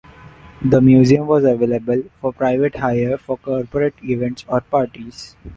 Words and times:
The 0.65 0.81
museum 0.81 1.27
was 1.27 1.43
available 1.43 2.01
for 2.19 2.33
private 2.33 2.77
hire 2.77 3.19
for 3.19 3.37
corporate 3.37 3.93
events 4.03 4.43
or 4.47 4.61
parties. 4.61 5.35